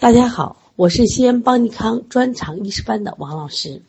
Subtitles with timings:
[0.00, 3.82] 大家好，我是西安邦尼康专长医师班的王老师。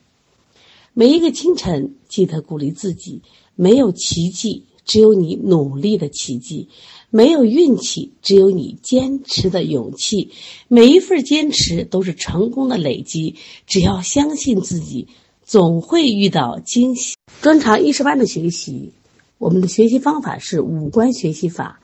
[0.92, 3.22] 每一个清晨，记得鼓励自己：
[3.54, 6.68] 没有奇迹，只有你努力的奇迹；
[7.08, 10.32] 没有运气，只有你坚持的勇气。
[10.68, 13.36] 每一份坚持都是成功的累积。
[13.66, 15.08] 只要相信自己，
[15.46, 17.16] 总会遇到惊喜。
[17.40, 18.92] 专长医师班的学习，
[19.38, 21.80] 我们的学习方法是五关学习法：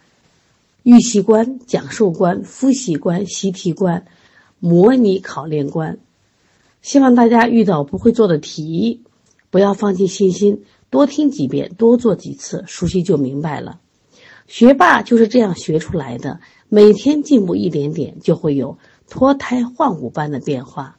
[0.82, 4.04] 预习关、讲授关、复习关、习题关。
[4.60, 5.98] 模拟考练关，
[6.82, 9.02] 希望大家遇到不会做的题，
[9.50, 13.80] 不要放弃信心，多听几遍，多做几次，熟悉就明白了。
[14.46, 20.98] 学霸就是这样学出来的，每天进步一点点，就会有脱胎换骨般的变化。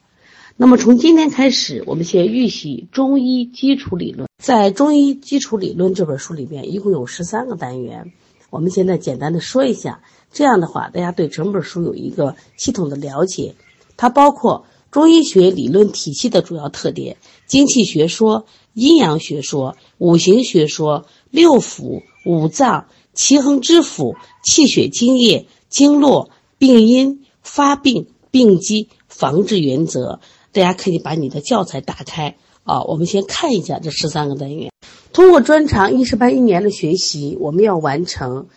[0.55, 4.27] 那么从今天开始，我们先预习中医基础理论。
[4.43, 8.11] 在《中医基础理论》这本书里面，一共有十三个单元。
[8.49, 13.55] 我们现在简单的说一下，这样的话，大家对整本书有一个系统的了解。
[13.97, 30.19] 它包括中医学理论体系的主要特点：精气学说、阴阳学说、五行学说、六腑、五脏、奇恒之腑、气血津液、经络、病因、发病、病机、防治原则。
[30.51, 34.71] 大家可以把你的教材打开啊，我们先看一下这十三个单元。
[35.11, 38.47] 通过专长医师班一年的学习，我们要完成，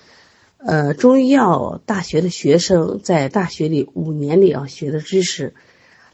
[0.64, 5.54] 呃，中医药大学的学生在大学里五年里要学的知识。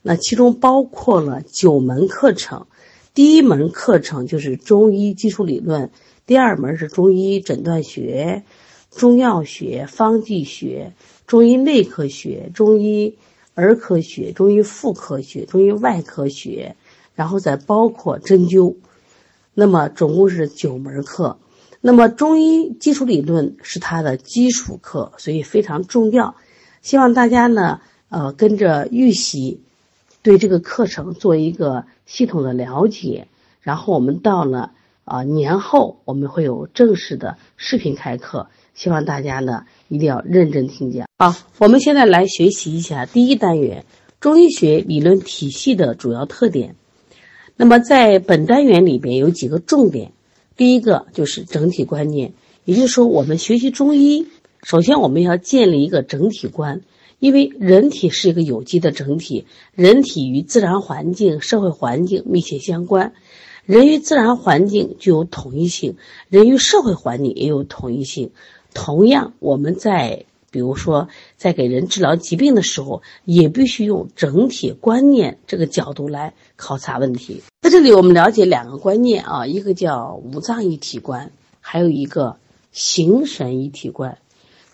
[0.01, 2.67] 那其中包括了九门课程，
[3.13, 5.91] 第一门课程就是中医基础理论，
[6.25, 8.43] 第二门是中医诊断学、
[8.91, 10.95] 中药学、方剂学、
[11.27, 13.19] 中医内科学、中医
[13.55, 16.75] 儿科学、中医妇科学、中医外科学，
[17.15, 18.77] 然后再包括针灸。
[19.53, 21.39] 那么总共是九门课，
[21.81, 26.35] 那么中医基础理论是它的基础课，所以非常重要。
[26.83, 29.61] 希望大家呢，呃，跟着预习，
[30.23, 33.29] 对这个课程做一个系统的了解。
[33.61, 34.73] 然后我们到了
[35.05, 41.07] 啊年后，我们会有正式的视频开课，希望大家呢一定要认真听讲。
[41.19, 43.85] 好，我们现在来学习一下第一单元
[44.21, 46.75] 中医学理论体系的主要特点。
[47.57, 50.13] 那么在本单元里边有几个重点，
[50.59, 52.33] 第一个就是整体观念，
[52.65, 54.27] 也就是说我们学习中医，
[54.65, 56.83] 首先我们要建立一个整体观，
[57.21, 59.47] 因为人体是一个有机的整体，
[59.77, 63.13] 人体与自然环境、社会环境密切相关，
[63.67, 65.95] 人与自然环境具有统一性，
[66.29, 68.33] 人与社会环境也有统一性。
[68.75, 77.43] 同样，我们在比如说，在给人治疗疾病的时候，也必须用整体观念这个角度来考察问题。
[77.61, 82.37] 在这里，我们了解两个观念啊，一个叫五脏一体观，还有一个
[82.73, 84.19] 形神一体观。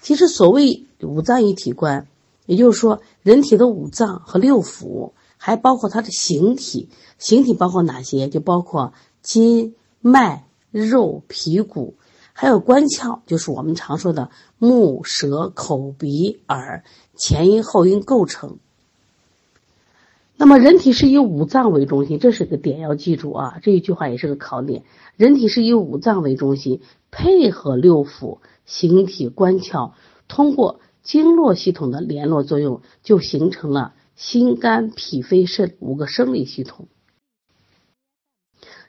[0.01, 2.07] 其实，所谓五脏一体观，
[2.47, 6.89] 也就是说，人体的五脏和六腑，还包括它的形体。
[7.19, 8.29] 形体包括哪些？
[8.29, 8.93] 就包括
[9.23, 11.95] 筋、脉、肉、皮骨。
[12.37, 14.29] 还有官窍，就是我们常说的
[14.59, 16.85] 目、舌、口、鼻、耳，
[17.15, 18.59] 前因后因构成。
[20.37, 23.61] 那么，人体是以五脏为中心，这是个点，要记住啊！
[23.63, 24.83] 这一句话也是个考点。
[25.17, 26.81] 人体是以五脏为中心，
[27.13, 29.93] 配合六腑、形体、官窍，
[30.27, 36.89] 通过经络系统的联络作用，就形成了心、肝、脾、肺、肾五个生理系统。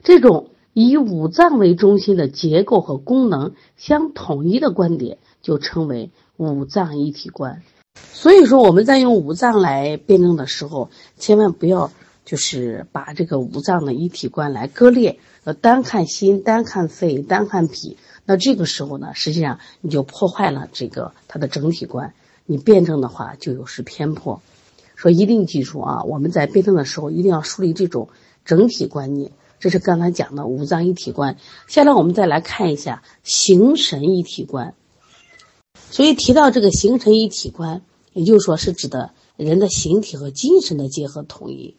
[0.02, 0.50] 这种。
[0.78, 7.62] 以五脏为中心的结构和功能相统一的观点，就称为五脏一体观。
[8.12, 11.90] 所以说，我们在用五脏来辩证的时候，千万不要
[12.26, 17.96] 就是把这个五脏的一体观来割裂，呃，单看心，单看肺，单看脾。
[18.26, 22.12] 那这个时候呢，实际上你就破坏了这个它的整体观。
[22.44, 24.42] 你辩证的话就有失偏颇。
[24.94, 28.10] 说一定记住啊，我们在辩证的时候一定要树立这种
[28.44, 29.32] 整体观念。
[29.58, 34.74] 这是刚才讲的五脏一体观，下来我们再来看一下形神一体观。
[35.90, 41.74] 所以提到这个形神一体观，也就是说是指的人的形体和精神的结合统一。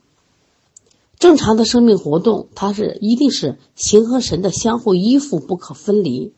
[1.20, 6.34] 正常的生命活动，它是一定是形和神的相互依附，不可分离。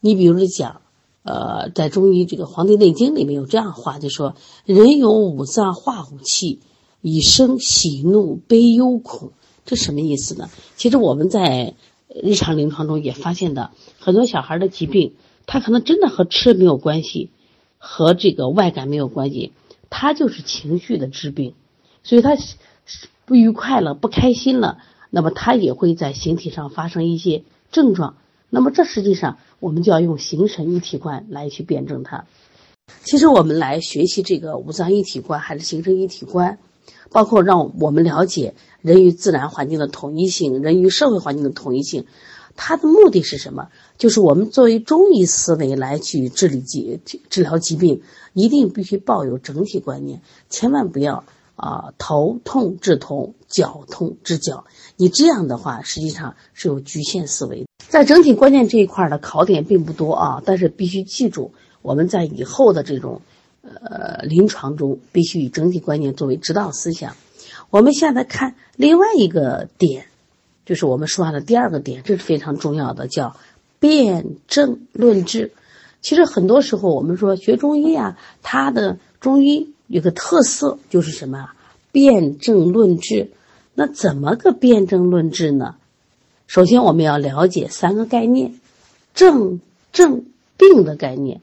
[0.00, 0.80] 你比如讲，
[1.24, 6.60] 呃，在中医这个《黄帝内经》里面有这样话，就说人有五脏化五气，
[7.00, 9.32] 以生喜怒悲忧恐。
[9.66, 10.48] 这什么意思呢？
[10.76, 11.74] 其实我们在
[12.08, 15.14] 日常临床中也发现的，很多小孩的疾病，
[15.44, 17.30] 他可能真的和吃没有关系，
[17.76, 19.52] 和这个外感没有关系，
[19.90, 21.54] 他就是情绪的致病，
[22.02, 22.38] 所以他
[23.24, 24.78] 不愉快了、不开心了，
[25.10, 27.42] 那么他也会在形体上发生一些
[27.72, 28.16] 症状。
[28.48, 32.24] 那么这实际上我们就要用形神一体观来去辩证它。
[33.02, 36.60] 其实我们来学习这个五脏一体观，还是形成一体观，
[37.10, 42.06] 包括让我们了解人与自然环境的统一性，人与社会环境的统一性。
[42.58, 43.68] 它的目的是什么？
[43.98, 48.00] 就是我们作为中医思维来去治理疾治疗疾病，
[48.32, 51.24] 一定必须抱有整体观念，千万不要
[51.54, 54.64] 啊头痛治头，脚痛治脚。
[54.96, 57.66] 你这样的话，实际上是有局限思维。
[57.88, 61.52] 在整体观念这一块的考点并不多啊，但是必须记住，
[61.82, 63.20] 我们在以后的这种
[63.84, 67.16] 呃临床中，必须以整体观念作为指导思想。
[67.70, 70.06] 我们现在看另外一个点。
[70.64, 73.36] 就是我们说完的第二个点，这是非常重要的，叫
[73.78, 75.52] 辨证论治。
[76.00, 81.50] 其实很多时候我们说学中医啊，它的中医有个特色就是什么？
[81.92, 83.30] 辨证论治。
[83.74, 85.76] 那怎么个辨证论治呢？
[86.48, 88.58] 首先我们要了解三个概念：
[89.14, 89.60] 症、
[89.92, 90.24] 症、
[90.56, 91.42] 病的概念。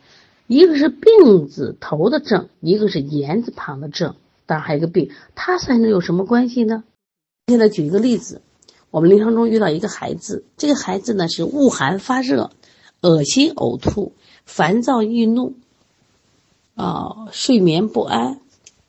[0.53, 4.15] 一个是病字头的症，一个是言字旁的症，
[4.45, 5.09] 当然还有一个病。
[5.33, 6.83] 它三者有什么关系呢？
[7.47, 8.41] 现在举一个例子。
[8.91, 12.51] 我们临床中遇到一个孩子，这个孩子呢是恶寒发热、
[13.01, 14.13] 恶心呕吐、
[14.45, 15.55] 烦躁易怒，
[16.75, 18.39] 啊，睡眠不安、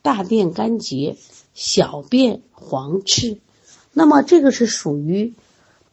[0.02, 1.16] 大便干结、
[1.54, 3.38] 小便黄赤。
[3.94, 5.32] 那么这个是属于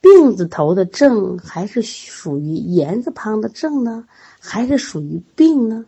[0.02, 4.06] 病字头的症，还是属于言字旁的症呢？
[4.40, 5.86] 还是属于病呢？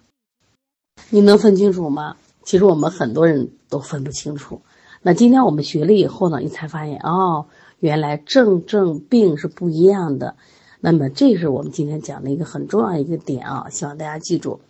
[1.10, 2.16] 你能分清楚吗？
[2.44, 4.62] 其实我们很多人都分不清楚。
[5.02, 7.48] 那今天我们学了以后呢，你才发现哦。
[7.80, 10.38] 原来症症病是不一样的，
[10.80, 14.62] 那么这是我们今天讲的一个很重要一个点啊，希望大家记住。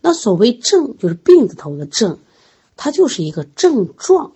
[0.00, 2.18] 那所谓症，就是病字头的症，
[2.76, 4.32] 它就是一个症状，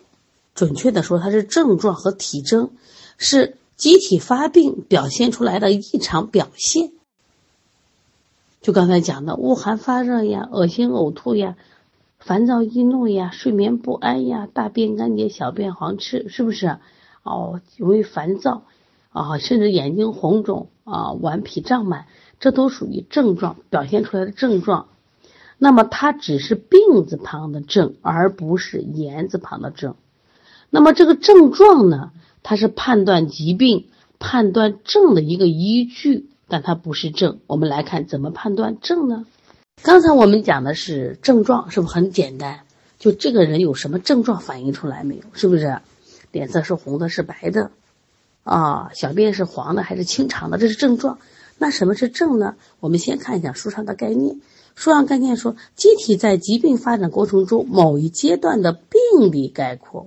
[0.55, 2.73] 准确的说，它是症状和体征，
[3.17, 6.93] 是机体发病表现出来的异常表现。
[8.63, 11.57] 就刚才讲的，恶寒发热呀，恶心呕吐呀，
[12.19, 16.79] 烦躁易怒呀，睡眠不安呀，大便干结，小便黄赤，是不是？
[17.23, 18.63] 哦，容易烦躁，
[19.13, 22.07] 啊，甚至眼睛红肿啊，顽皮胀满，
[22.41, 24.89] 这都属于症状表现出来的症状。
[25.59, 29.95] 那么它只是病字旁的症，而不是言字旁的症。
[30.71, 32.11] 那么这个症状呢，
[32.49, 33.89] 它是判断疾病、
[34.21, 37.41] 判断症的一个依据，但它不是症。
[37.49, 39.27] 我们来看怎么判断症呢？
[39.83, 42.61] 刚才我们讲的是症状，是不是很简单？
[43.01, 45.23] 就这个人有什么症状反映出来没有？
[45.33, 45.81] 是不是？
[46.31, 47.73] 脸色是红的，是白的，
[48.45, 50.57] 啊，小便是黄的还是清长的？
[50.57, 51.19] 这是症状。
[51.59, 52.55] 那什么是症呢？
[52.79, 54.41] 我们先看一下书上的概念。
[54.77, 60.07] 书上概念说，机体在疾病发展过程中某一阶段的病理概括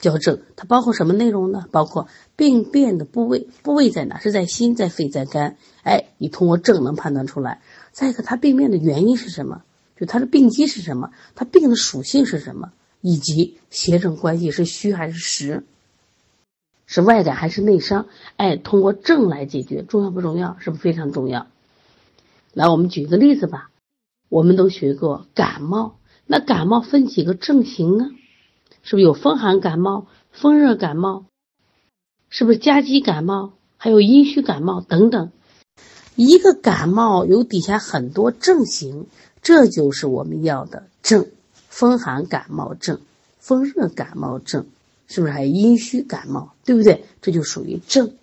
[0.00, 0.40] 矫正。
[0.56, 1.66] 它包括什么内容呢？
[1.70, 4.18] 包括病变的部位，部位在哪？
[4.18, 5.56] 是在心，在肺，在肝。
[5.84, 7.60] 哎，你通过症能判断出来。
[7.92, 9.62] 再一个，它病变的原因是什么？
[9.96, 11.10] 就它的病机是什么？
[11.34, 12.72] 它病的属性是什么？
[13.00, 15.64] 以及邪正关系是虚还是实，
[16.86, 18.06] 是外感还是内伤？
[18.36, 20.58] 哎，通过症来解决，重要不重要？
[20.58, 21.46] 是不是非常重要？
[22.52, 23.70] 来，我们举个例子吧。
[24.28, 25.96] 我们都学过感冒，
[26.26, 28.10] 那感冒分几个症型呢？
[28.82, 31.24] 是不是有风寒感冒、风热感冒？
[32.28, 33.52] 是不是夹击感冒？
[33.76, 35.30] 还有阴虚感冒等等？
[36.16, 39.06] 一个感冒有底下很多症型，
[39.42, 41.26] 这就是我们要的症。
[41.68, 43.00] 风寒感冒症、
[43.38, 44.66] 风热感冒症，
[45.06, 46.52] 是不是还有阴虚感冒？
[46.64, 47.04] 对不对？
[47.22, 48.14] 这就属于症。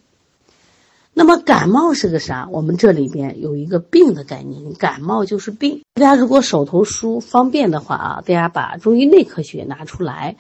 [1.18, 2.48] 那么感冒是个啥？
[2.52, 5.82] 我们这里边有一个病的概念，感冒就是病。
[5.96, 10.36] 大家如果手头书方便的话啊，大家把中医内科学拿出来，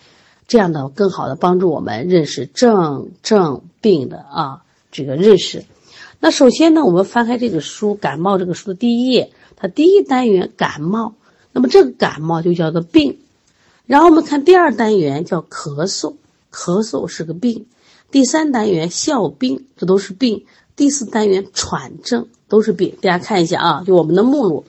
[0.47, 5.65] 这样的更好的帮助我们认识症、症、病的啊这个认识。
[6.19, 11.15] 那首先呢，我们翻开这个书，感冒这个书的第一页，它第一单元感冒。
[11.53, 13.17] 那么这个感冒就叫做病，
[13.87, 16.17] 然后我们看第二单元叫咳嗽，
[16.51, 17.63] 咳嗽是个病；
[18.11, 20.45] 第三单元笑病，这都是病；
[20.77, 22.95] 第四单元喘症都是病。
[23.01, 24.63] 大家看一下啊，就我们的目录：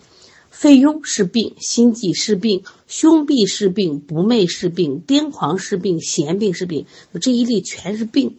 [0.50, 6.86] 肺痈是病，心悸是病，胸痹是病，不寐是病，癫狂是病，痫病是病。
[7.20, 8.38] 这一例全是病，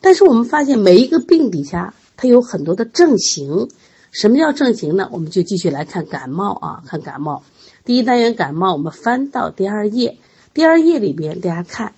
[0.00, 3.68] 但是我们发现每一个病底下它有很多的症型。
[4.12, 5.08] 什么叫症型呢？
[5.12, 7.42] 我们就继续来看感冒啊，看感冒。
[7.84, 10.16] 第一单元感冒，我们翻到第二页，
[10.54, 11.94] 第二页里边，大家看，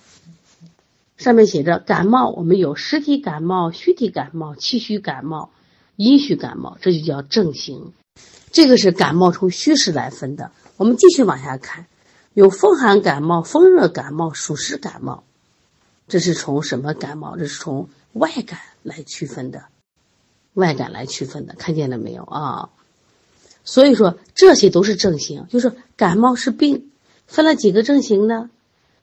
[1.21, 5.51] 上面写着感冒，我们有实体感冒、虚体感冒、气虚感冒、
[5.95, 7.93] 阴虚感冒，这就叫症型。
[8.51, 10.49] 这个是感冒从虚实来分的。
[10.77, 11.85] 我们继续往下看，
[12.33, 15.23] 有风寒感冒、风热感冒、暑湿感冒，
[16.07, 17.37] 这是从什么感冒？
[17.37, 19.65] 这是从外感来区分的，
[20.55, 22.69] 外感来区分的，看见了没有啊？
[23.63, 26.89] 所以说这些都是症型，就是感冒是病，
[27.27, 28.49] 分了几个症型呢？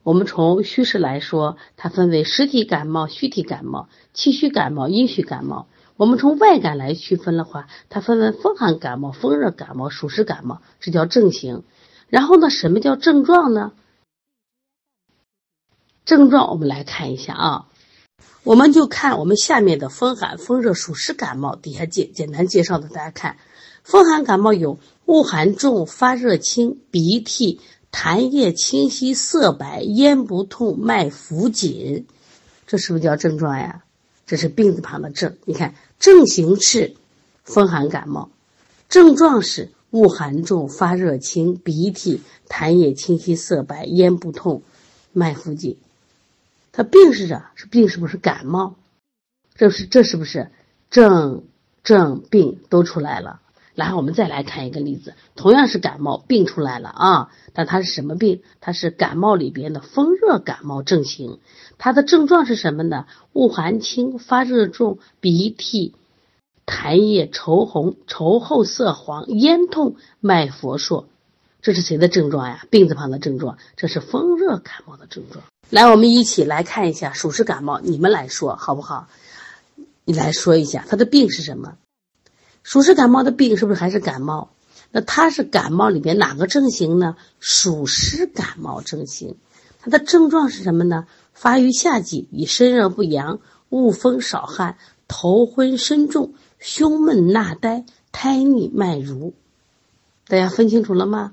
[0.08, 5.68] 我们从虚实来说，它分为实体感冒、虚体感冒、气虚感冒、阴虚感冒。
[5.98, 11.62] 我们从外感来区分的话，它分为风寒感冒、风热感冒、暑湿感冒，这叫症型。
[12.08, 13.72] 然后呢，什么叫症状呢？
[16.06, 17.66] 症状我们来看一下啊，
[18.44, 23.36] 我们就看我们下面的风寒、风热、暑湿感冒底下简简单介绍的，大家看，
[23.82, 32.06] 风寒感冒有恶寒重、发热轻、鼻涕、痰液清晰、色白、咽不痛、脉浮紧，
[32.66, 33.84] 这是不是叫症状呀？
[34.26, 35.74] 这是病字旁的症，你看。
[35.98, 36.94] 症型是
[37.42, 38.30] 风寒感冒，
[38.88, 44.62] 症状是恶寒重、发热轻、鼻涕、痰液清晰、色白、咽不痛、
[45.12, 45.76] 脉浮紧。
[46.70, 47.50] 它病是啥？
[47.56, 48.76] 是病是不是感冒？
[49.56, 50.52] 这是这是不是
[50.88, 51.42] 症
[51.82, 53.40] 症病都出来了？
[53.78, 58.42] 然后我们再来看一个例子，同样是感冒，病出来了啊，但它是什么病？
[58.60, 61.38] 它是感冒里边的风热感冒症型。
[61.78, 63.06] 它的症状是什么呢？
[63.34, 65.94] 恶寒轻，发热重，鼻涕、
[66.66, 71.06] 痰液稠红、稠厚色黄，咽痛，脉浮数。
[71.62, 72.66] 这是谁的症状呀？
[72.70, 75.44] 病字旁的症状，这是风热感冒的症状。
[75.70, 79.06] 来，我们一起来看一下暑湿感冒，你们来说好不好？
[80.04, 81.74] 你来说一下，它的病是什么？
[82.68, 84.50] 暑湿感冒的病是不是还是感冒？
[84.92, 87.16] 那它是感冒里边哪个症型呢？
[87.40, 89.36] 暑湿感冒症型，
[89.80, 91.06] 它的症状是什么呢？
[91.32, 94.76] 发于夏季，以身热不阳、恶风少汗、
[95.08, 99.32] 头昏身重、胸闷纳呆、胎腻脉如。
[100.26, 101.32] 大家分清楚了吗？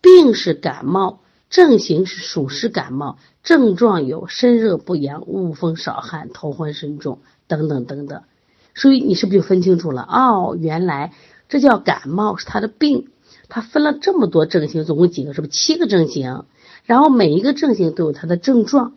[0.00, 8.24] 病是感冒，症型是暑湿感冒，症状有身热不阳、恶风少汗、头昏身重等等等等。
[8.74, 10.02] 所以你是不是就分清楚了？
[10.02, 11.12] 哦，原来
[11.48, 13.08] 这叫感冒，是他的病。
[13.48, 15.34] 他分了这么多症型，总共几个？
[15.34, 16.44] 是不是七个症型？
[16.84, 18.94] 然后每一个症型都有它的症状。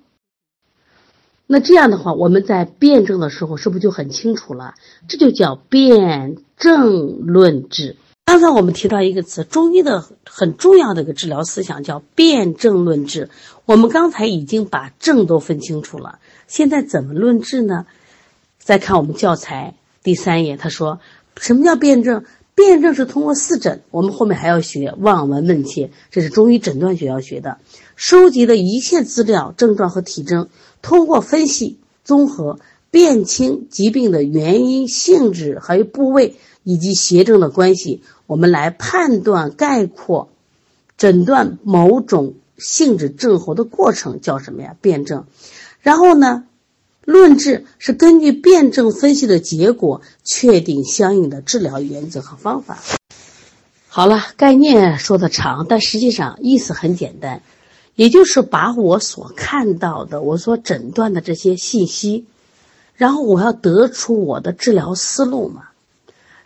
[1.46, 4.76] 那这样的话，我们在辩证的时候是不是就很清楚了？
[5.10, 7.98] 这就叫辨证论治。
[8.24, 13.30] 刚才我们提到一个词，中医的很重要的一个治疗思想叫辨证论治。
[13.66, 17.86] 我们刚才已经把症都分清楚了，现在怎么论治呢？
[18.66, 21.00] 再看我们教材第三页，他说
[21.38, 22.26] 什么叫辩证？
[22.56, 27.60] 辩证是通过四诊，我们后面还要学望闻问切，这是中医诊断学要学的。
[27.96, 30.50] 收集的一切资料、症状和体征，
[30.82, 40.30] 通过分析、综合、辨清疾病的原因、性质还有部位以及邪正的关系，我们来判断、概括、
[40.98, 44.76] 诊断某种性质症候的过程叫什么呀？
[44.82, 45.26] 辩证。
[45.82, 46.46] 然后呢？
[47.06, 52.80] 论治是根据辩证分析的结果，确定相应的治疗原则和方法。
[53.88, 57.42] 好了，概念说的长，但实际上意思很简单，
[57.96, 62.26] 也就是把我所看到的、我所诊断的这些信息，
[62.96, 65.70] 然后我要得出我的治疗思路嘛。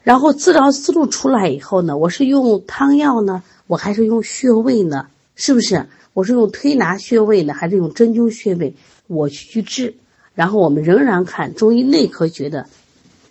[0.04, 5.08] 然后治疗思路出来以后呢，我是用汤药呢，我还是用穴位呢？
[5.36, 5.88] 是不是？
[6.14, 8.76] 我是用推拿穴位呢，还是用针灸穴位？
[9.08, 9.96] 我去治。
[10.40, 12.68] 然后我们仍然看中医内科学的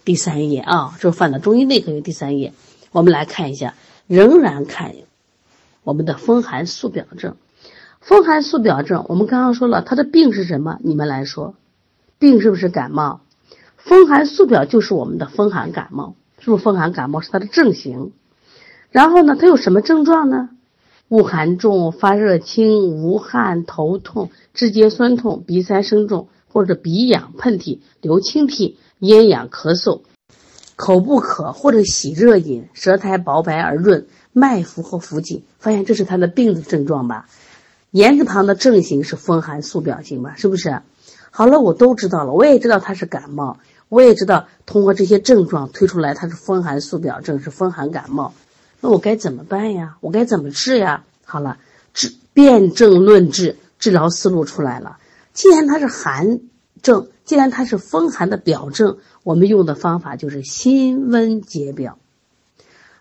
[0.04, 2.52] 第三页啊，就放到中医内科学第三页。
[2.92, 3.72] 我们来看一下，
[4.06, 4.92] 仍然看
[5.84, 7.36] 我们的风寒素表症。
[8.02, 10.76] 风寒素表症，我们刚刚说了，它的病是什么？
[10.82, 11.54] 你们来说，
[12.18, 13.22] 病是不是感冒？
[13.78, 18.12] 风寒素表就是我们的风寒感冒，是不是风寒感冒是它的症型？
[18.90, 20.50] 然后呢，它有什么症状呢？
[21.08, 26.28] 恶寒重、发热轻、无汗、头痛、肢节酸痛、鼻塞声重。
[26.48, 30.00] 或者鼻痒、喷嚏、流清涕、咽痒、咳嗽、
[30.76, 37.26] 口不渴或者喜热饮、舌苔薄白而润、脉浮或浮紧，发现这是他的病的症状吧？
[37.90, 40.34] 言字旁的症型是风寒素表型吧？
[40.36, 40.82] 是不是？
[41.30, 48.34] 好了，我都知道了，我也知道他是感冒，我也知道通过这些症状推出来他是风寒素表症，是风寒感冒。
[48.80, 49.96] 那我该怎么办呀？
[50.00, 51.04] 我该怎么治呀？
[51.24, 51.58] 好了，
[51.94, 54.98] 治辨证论治，治疗思路出来了。
[55.38, 56.40] 既然它是寒
[56.82, 61.96] 症，既然它是风寒的表症，我们用的方法就是辛温解表。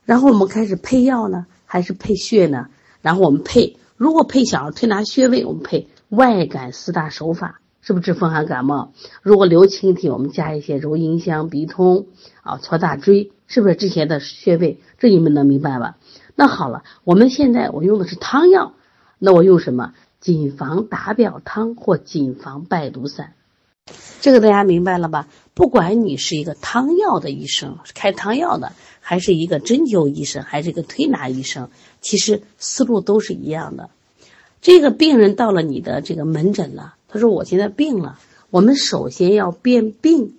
[0.05, 2.67] 然后我们开始配药呢，还是配穴呢？
[3.01, 8.93] 然后我们配，如果配小儿推拿穴位，我们配外感四大手法，是不是治风寒感冒？
[9.23, 12.05] 如果流清涕，我们加一些揉迎香、鼻通
[12.43, 14.79] 啊、搓大椎，是不是这些的穴位？
[14.99, 15.97] 这你们能明白吧？
[16.35, 18.73] 那好了，我们现在我用的是汤药，
[19.17, 19.93] 那我用什么？
[20.19, 23.33] 谨防打表汤或谨防败毒散，
[24.21, 25.27] 这个大家明白了吧？
[25.53, 28.73] 不管你是一个汤药的医生，开汤药的。
[28.99, 31.69] 还是一个针灸医生，还是一个推拿医生，
[32.01, 33.89] 其实思路都是一样的。
[34.59, 38.19] 这个病人到了你的这个门诊了，他说我现在病了，
[38.49, 40.35] 我们首先要辨病，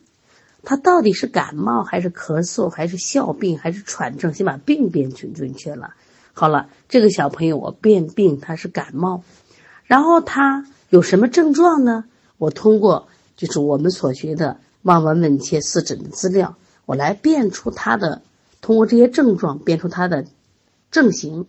[0.65, 5.95] 他到底是感冒还是咳嗽还是哮病还是喘症，先把病辨准准确了。
[6.35, 9.23] 好了，这个小朋友我辨病他是感冒，
[9.89, 12.05] 然后他有什么症状呢？
[12.37, 18.21] 我通过就是我们所学的望闻问切四诊的资料，我来辨出他的，
[18.61, 20.27] 通过这些症状辨出他的
[20.91, 21.47] 症型。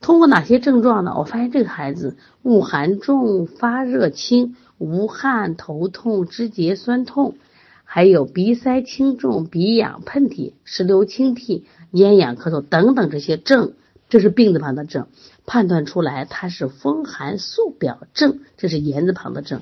[0.00, 1.14] 通过哪些症状呢？
[1.16, 7.36] 我发现这个孩子恶寒重、发热轻、无汗、头痛、肢节酸痛，
[7.84, 13.72] 还有鼻塞轻重、鼻痒、喷嚏、湿流清涕、咽痒咳嗽等等这些症，
[14.08, 15.06] 这是病字旁的症，
[15.46, 19.60] 判断出来它是风寒素表症，这是言字旁的症，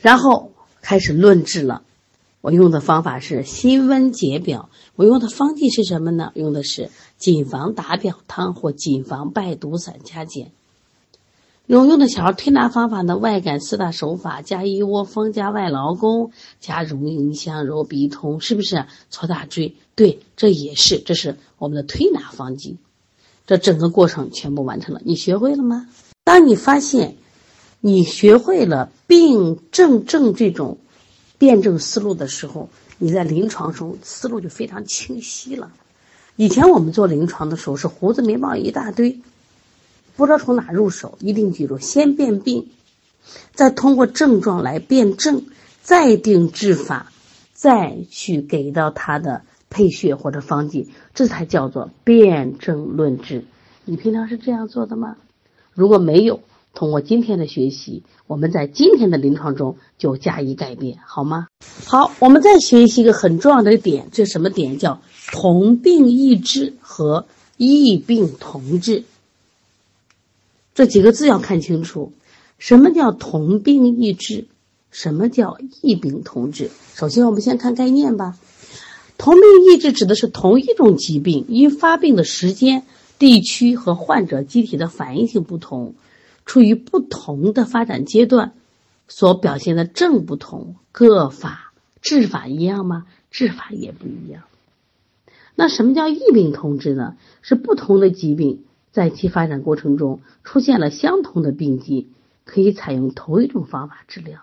[0.00, 0.52] 然后
[0.82, 1.82] 开始论治了。
[2.40, 6.30] 我用的方法是辛温解表，我用的方剂是什么呢？
[6.34, 10.52] 用的是谨防打表汤或谨防败毒散加减。
[11.66, 13.16] 有用的小儿推拿方法呢？
[13.16, 18.86] 外感四大手法加一窝蜂加外劳宫加揉迎香揉鼻通，是不是？
[19.10, 22.76] 搓大椎，对，这也是，这是我们的推拿方剂。
[23.46, 25.88] 这整个过程全部完成了，你学会了吗？
[26.24, 27.16] 当你发现
[27.80, 30.78] 你学会了病症症这种。
[31.38, 35.70] 辩证思路的时候，你在临床中思路就非常清晰了。
[36.34, 39.20] 以前我们做临床的时候是胡子眉毛一大堆，
[40.16, 41.18] 不知道从哪入手。
[41.20, 42.70] 一定记住，先辨病，
[43.52, 45.44] 再通过症状来辨证，
[45.82, 47.12] 再定治法，
[47.52, 53.44] 再去给到他的配穴或者方剂，这才叫做辨证论治。
[53.84, 55.16] 你平常是这样做的吗？
[55.72, 56.40] 如果没有，
[56.74, 61.46] 通过今天的学习，我们在今天的临床中就加以改变，好吗？
[61.86, 64.78] 好，我们再学习一个很重要的点，这什么点？
[64.78, 65.00] 叫
[65.32, 69.04] 同病异治和异病同治。
[70.74, 72.12] 这几个字要看清楚，
[72.58, 74.46] 什么叫同病异治？
[74.90, 76.70] 什么叫异病同治？
[76.94, 78.36] 首先，我们先看概念吧。
[79.18, 82.84] 同病异治指的是同一种疾病，因发病的时间、
[83.18, 85.94] 地区和患者机体的反应性不同。
[86.44, 88.52] 处于不同的发展阶段，
[89.08, 93.06] 所表现的症不同，各法治法一样吗？
[93.32, 94.44] 治法也不一样。
[95.56, 97.16] 那什么叫异病同治呢？
[97.42, 102.06] 是不同的疾病在其发展过程中出现了相同的病机，
[102.44, 104.38] 可以采用同一种方法治疗。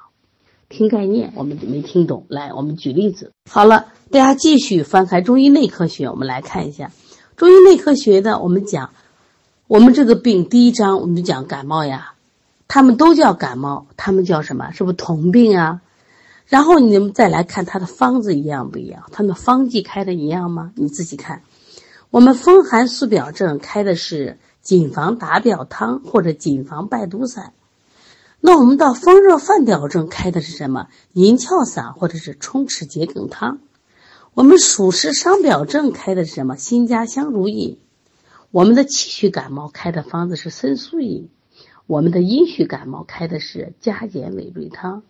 [0.73, 2.25] 听概念，我们没听懂。
[2.29, 3.31] 来，我们举例子。
[3.47, 6.91] 好了，大家继续翻开中医内科学，我们来看一下
[7.35, 8.89] 中医内科学的，我们讲。
[9.67, 12.15] 我们这个病第一章我们就讲感冒呀，
[12.67, 14.71] 他们都叫感冒，他们叫什么？
[14.71, 15.81] 是不是同病啊？
[16.47, 19.03] 然后你们再来看它的方子一样不一样？
[19.11, 20.71] 他们方剂开的一样吗？
[20.75, 21.43] 你自己看，
[22.09, 27.53] 我们风寒素表症开的是谨防打表汤或者谨防败毒散，
[28.45, 30.89] 那我们到风热犯表症开的是什么？
[31.13, 33.59] 银翘散或者是冲齿桔梗汤。
[34.33, 36.57] 我们暑湿伤表症开的是什么？
[36.57, 37.79] 辛加香如饮。
[38.51, 41.29] 我们的气虚感冒开的方子是参苏饮，
[41.87, 45.03] 我们的阴虚感冒开的是加减苇芮汤。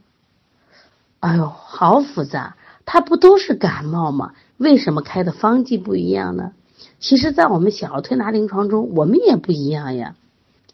[1.19, 2.56] 哎呦，好复杂！
[2.86, 4.34] 它不都是感冒吗？
[4.58, 6.52] 为什么开的方剂不一样呢？
[7.00, 10.15] 其实，在我们小儿推拿临床中，我们也不一样呀，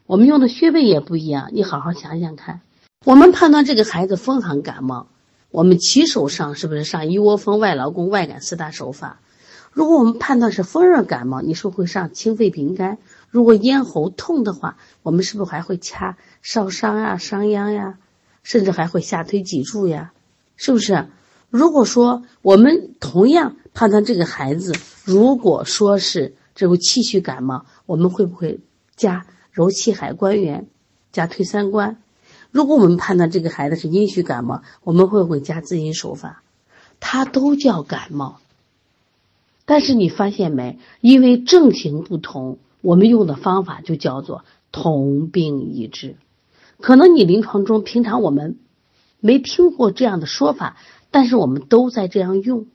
[0.10, 1.52] 我们用的穴位也不一样。
[1.54, 2.62] 你好好想想看，
[3.06, 5.06] 我们判断这个孩子风寒感冒，
[5.52, 9.20] 我们起手上是不是上一窝蜂、外劳宫、外感四大手法？
[9.72, 12.96] 如果我们判断是风热感冒，你是会上清肺平肝；
[13.30, 18.00] 如果咽喉痛的话，我们是不是还会掐少商呀、商鞅呀，
[18.42, 20.12] 甚至还会下推脊柱呀？
[20.56, 21.06] 是不是？
[21.52, 24.74] 如果说我们同样判断这个孩子，
[25.06, 28.60] 如果说是这个气虚感冒，我们会不会
[28.96, 29.28] 加
[29.60, 30.68] 揉气海关元，
[31.12, 31.98] 加推三关？
[32.50, 36.44] 如果我们判断这个孩子是阴虚感冒，我们会不会加滋阴手法？
[37.02, 38.40] 它都叫感冒。
[39.66, 40.80] 但是你发现没？
[41.02, 46.16] 因为症型不同，我们用的方法就叫做同病异治。
[46.80, 48.58] 可能你临床中平常我们
[49.20, 50.78] 没听过这样的说法，
[51.12, 52.68] 但是我们都在这样用。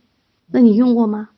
[0.49, 1.31] 那你用过吗？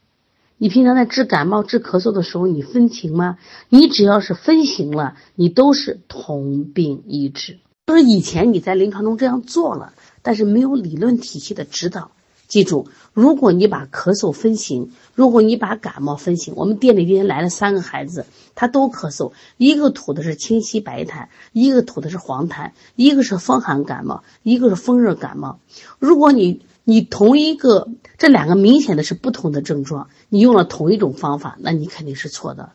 [0.59, 3.37] 你平常在治感冒、治咳嗽的时候，你分情吗？
[3.69, 7.59] 你只要是分型了，你都是同病异治。
[7.87, 9.93] 就是以前你在临床中这样做了，
[10.23, 12.11] 但是没有理论体系的指导。
[12.49, 25.59] 记住，如果你把咳嗽分型，如果你把感冒分型，我们店里今天来了三个孩子，他都咳嗽，一个吐的是清晰白痰，一个吐的是黄痰，一个是风寒感冒，一个是风热感冒。
[25.99, 32.71] 如果你你同一个这两个明显的是不同的症状，你用了同一种方法，那你肯定是错的，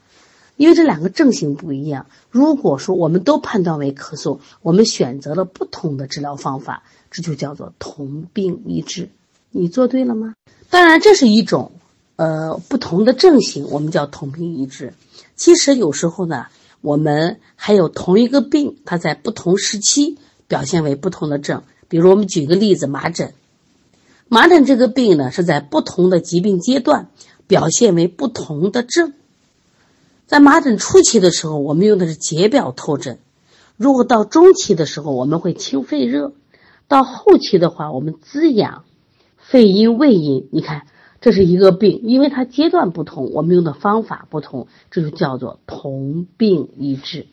[0.57, 2.07] 因为这两个症型不一样。
[2.29, 9.07] 如果说我们都判断为咳嗽，我们选择了不同的治疗方法，这就叫做同病异治。
[9.49, 10.33] 你做对了吗？
[10.69, 11.71] 当然，这是一种
[12.17, 14.93] 呃不同的症型，我们叫同病异治。
[15.37, 16.47] 其实有时候呢，
[16.81, 20.17] 我们还有同一个病，它在不同时期
[20.49, 21.63] 表现为不同的症。
[21.87, 23.33] 比如我们举个例子，麻疹。
[24.33, 27.09] 麻疹这个病呢，是在不同的疾病阶段
[27.47, 29.11] 表现为不同的症。
[30.25, 33.17] 在麻疹初期的时候，我们用的是解表透疹；
[33.75, 36.31] 如果到中期的时候，我们会清肺热；
[36.87, 38.85] 到后期的话，我们滋养
[39.35, 40.47] 肺阴胃阴。
[40.53, 40.87] 你看，
[41.19, 47.27] 这是一个病，因为它阶段不同，我们用的方法不同，这就叫做同病异治。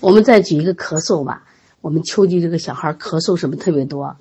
[0.00, 1.44] 我们再举一个咳嗽吧，
[1.82, 4.16] 我们秋季这个小孩咳嗽什么特别多？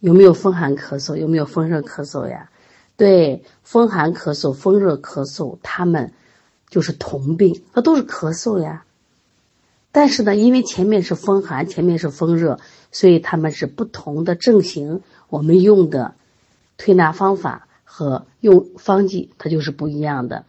[0.00, 1.16] 有没有风寒咳嗽？
[1.16, 2.50] 有没有风热咳嗽呀？
[2.96, 6.12] 对，风寒咳嗽、风热咳嗽，他们
[6.68, 8.84] 就是同病，它都是咳嗽呀。
[9.90, 12.58] 但是呢，因为前面是风寒，前面是风热，
[12.92, 15.00] 所以他们是不同的症型。
[15.28, 16.14] 我们用的
[16.76, 20.44] 推拿方法和用方剂，它就是不一样的。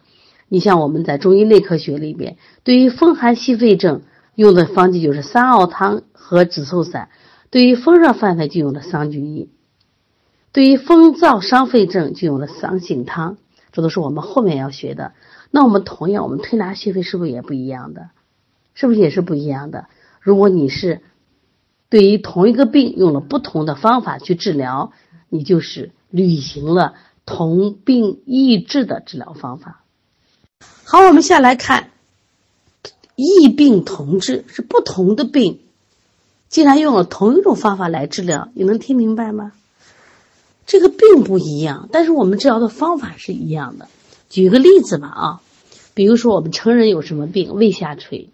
[0.48, 4.02] 你像我们在中医内科学里边，对于风寒吸肺症
[4.34, 7.08] 用的方剂就是三奥汤和止嗽散。
[7.50, 9.50] 对于风热犯肺就用了桑菊饮，
[10.52, 13.38] 对于风燥伤肺症就用了桑杏汤，
[13.72, 15.12] 这都是我们后面要学的。
[15.50, 18.10] 那我们同样，我们推拿穴位是不是也不一样的？
[18.74, 19.86] 是不是也是不一样的？
[20.20, 21.00] 如果你是
[21.88, 24.92] 对于同一个病用了不同的方法去治疗，
[25.28, 29.84] 你就是履行了同病异治的治疗方法。
[30.84, 31.90] 好，我们下来看
[33.14, 35.60] 异病同治，是不同的病。
[36.48, 39.52] 既然用了同一种方法来治疗，你能听明白吗？
[40.66, 43.88] 这个并不一样，但是我们治疗的方法是一样的。
[44.28, 45.40] 举个例子吧，啊，
[45.94, 48.30] 比如说我们成人有什么病，胃下垂，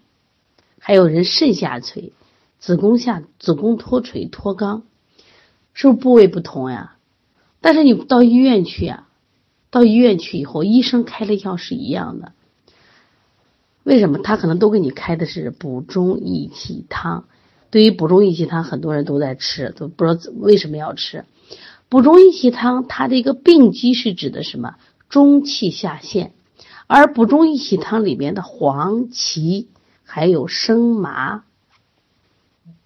[0.79, 2.11] 还有人肾下垂、
[2.59, 4.81] 子宫下子宫脱垂脱肛，
[5.73, 6.95] 是不是部位不同呀？
[7.61, 9.05] 但是你到医院去呀，
[9.69, 12.31] 到医院去以后，医生开的药是一样的。
[13.83, 14.19] 为什么？
[14.19, 17.25] 他可能都给你开的是补中益气汤。
[17.73, 21.25] 对于补中益气汤，很多人都在吃，都不知道为什么要吃。
[21.89, 24.75] 补中益气汤，它的一个病机是指的什么？
[25.09, 26.33] 中气下陷，
[26.85, 29.69] 而补中益气汤里面的黄芪、
[30.03, 31.45] 还有生麻、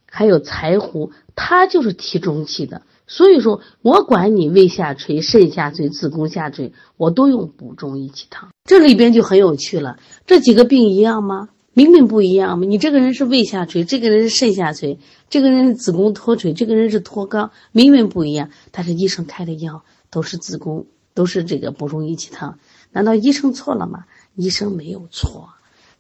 [0.10, 2.84] 还有柴胡，它就是提中气的。
[3.08, 8.48] 所以说我管你胃下垂、肾下垂、子宫下垂，我都用补中益气汤。
[8.64, 11.50] 这里边就很有趣了，这几个病一样吗？
[11.78, 12.66] 明明不一样嘛！
[12.66, 14.98] 你这个人是胃下垂，这个人是肾下垂，
[15.30, 18.50] 这个人是子宫脱垂，这个人是脱肛，明明不一样。
[18.72, 22.58] 但是医生开的药都是子宫，都是这个补中益气汤，
[22.92, 24.06] 难道医生错了吗？
[24.36, 25.50] 医生没有错，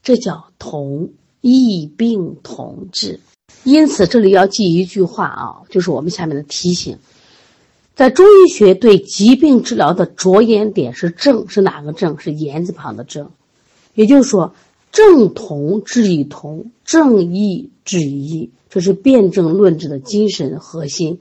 [0.01, 1.11] 这叫同
[1.41, 3.19] 异病同治。
[3.63, 6.97] 因此，这里要记一句话啊，就是我们下面的提醒：
[7.93, 12.17] 在中医学对疾病治疗的着眼点是症，是哪个症？
[12.17, 13.29] 是言字旁的症，
[13.93, 14.55] 也就是说。
[14.91, 21.19] 正同治以同，正异治以异，这是辩证论治的精神核心。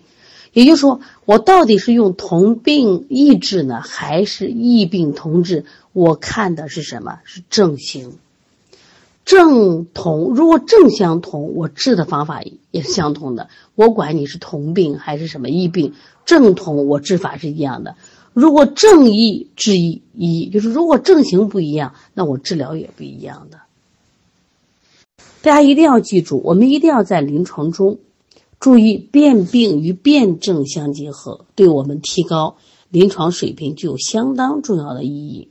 [0.52, 5.66] 也就是说，我到底是用同病异治呢，还是异病同治？
[5.92, 7.18] 我看的是什么？
[7.24, 8.14] 是正行。
[9.26, 13.48] 正同，如果正相同，我治的方法也是相同的。
[13.74, 15.92] 我管你是同病还是什么异病，
[16.24, 17.96] 正同我治法是一样的。
[18.36, 23.60] 如果正异治异一，就是如果症型不一样，那我治疗也不一样的。
[25.40, 27.96] 大家一定要记住，我们一定要在临床中
[28.60, 32.58] 注意辨病与辨证相结合，对我们提高
[32.90, 35.48] 临床水平具有相当重要的意义。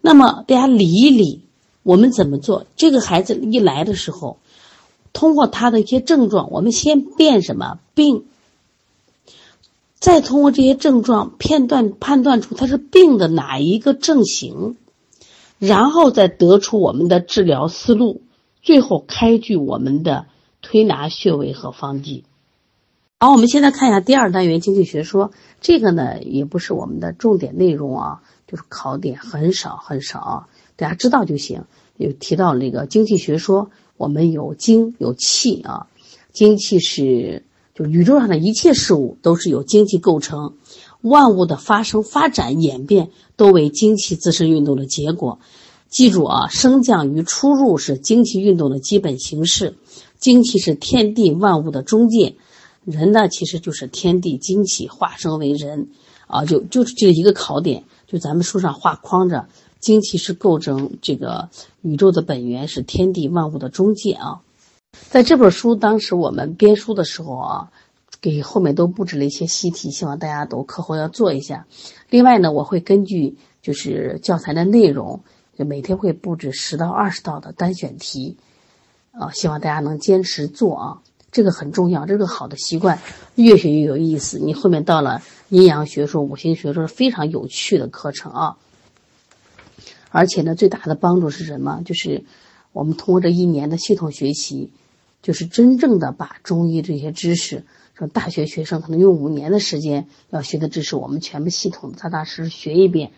[0.00, 1.42] 那么，大家理一理，
[1.82, 2.64] 我们怎么做？
[2.76, 4.38] 这个孩子一来的时候，
[5.12, 8.24] 通过他的一些症状，我们先辨什么病，
[10.00, 14.76] 再通过这些症状片段判断出他是病的哪一个症型，
[15.58, 18.22] 然后再得出我们的治疗思路。
[18.62, 20.26] 最后开具我们的
[20.60, 22.24] 推拿穴位和方剂。
[23.18, 31.64] 好，我们现在看一下第二单元经济学说，这个呢也不是我们的重点内容啊，就是考点很少很少，大家知道就行。
[31.96, 35.86] 有提到那个经济学说，我们有精有气啊，
[36.32, 37.44] 精气是
[37.88, 40.54] 宇宙上的一切事物都是由精气构成，
[41.00, 45.38] 万物的发生、发展、演变都为精气自身运动的结果。
[45.88, 49.74] 记住啊，升降与出入是精气运动的基本形式，
[50.18, 52.36] 精气是天地万物的中介，
[52.84, 55.88] 人呢其实就是天地精气化生为人，
[56.28, 59.48] 啊，就就是这一个考点，就咱们书上画框着，
[59.80, 61.48] 精气是构成这个
[61.82, 64.42] 宇宙的本源，是天地万物的中介啊。
[64.92, 67.72] 在这本书当时我们编书的时候啊，
[68.20, 71.66] 给后面都布置了一些习题，希望大家都课后要做一下。
[72.10, 75.24] 另外呢，我会根据就是教材的内容，
[75.58, 78.36] 就每天会布置十到二十道的单选题，
[79.10, 83.00] 啊，希望大家能坚持做啊，这个很重要，这个好的习惯，
[83.34, 84.38] 越学越有意思。
[84.38, 88.56] 你后面到了阴阳学说、五行学说非常有趣的课程啊。
[90.10, 91.82] 而且呢，最大的帮助是什么？
[91.84, 92.22] 就是
[92.70, 94.70] 我们通过这一年的系统学习。
[95.22, 103.12] 就是真正的把中医这些知识，说大学学生可能用五年的时间要学的知识，我们全部系统踏踏实实学一遍。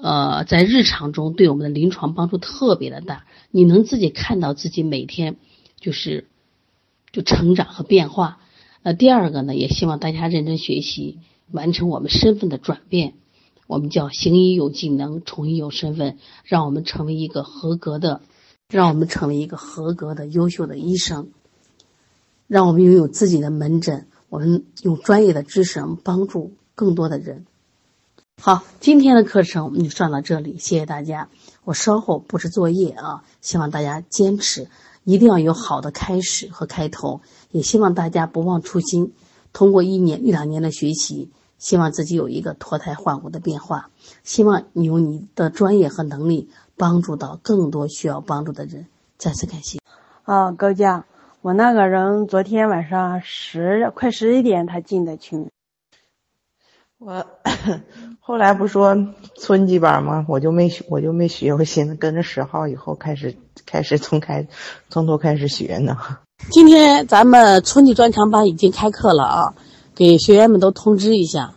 [0.00, 5.36] 呃，在日常中对我们的临床帮助特别的大，你能自己看到自己每天
[5.80, 6.26] 就是
[7.12, 8.38] 就成长和变化。
[8.82, 11.18] 那第二个呢，也希望大家认真学习，
[11.50, 13.14] 完成我们身份的转变。
[13.66, 18.20] 我们叫行医有技能，从医有身份，让我们成为一个合格的。
[18.68, 21.28] 让我们成为一个合格的、优秀的医生，
[22.48, 27.46] 让我们拥有自己的门诊，我们用专业的知识帮助更多的人。
[28.42, 31.28] 好，今天的课程我们就上到这里，谢谢大家。
[31.62, 34.68] 我稍后布置作业啊，希望大家坚持，
[35.04, 37.20] 一定要有好的开始和开头。
[37.52, 39.12] 也希望大家不忘初心，
[39.52, 43.90] 通过一年、一两年的学习，希望自己有一个脱胎换骨的变化。
[44.24, 46.50] 希望你有你的专业和能力。
[46.76, 48.86] 帮助到更多需要帮助的人，
[49.16, 49.78] 再次感谢。
[50.24, 51.04] 啊，高佳，
[51.40, 55.50] 我那个人昨天晚上十快十一点他进的群，
[56.98, 57.26] 我
[58.20, 58.96] 后来不说
[59.40, 60.26] 春季班吗？
[60.28, 64.46] 我就没我就没学，我寻思跟着十号以后开始开始从开
[64.90, 65.96] 从头开始学呢。
[66.50, 69.54] 今天咱们春季专场班已经开课了啊，
[69.94, 71.54] 给学员们都通知一下，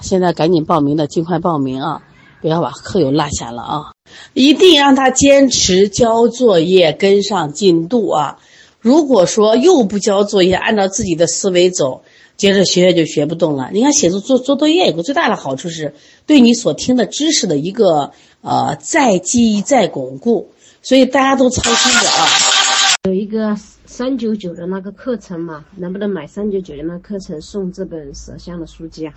[0.00, 2.02] 现在赶紧报名的尽快报名啊。
[2.40, 3.93] 不要把课又落下了啊！
[4.32, 8.38] 一定让他坚持交作业，跟上进度啊！
[8.80, 12.02] 如果说又不交作业，按照自己的思维走，
[12.36, 13.70] 接着学就学不动了。
[13.72, 15.94] 你看，写作做做作业有个最大的好处是，
[16.26, 20.50] 对你所听的知识的一个呃再记忆、再巩固。
[20.82, 22.28] 所以大家都操心着啊！
[23.04, 29.14] 有一个三九九的那个课程嘛，能不能买三九九的那课程送这本舌香的书籍啊？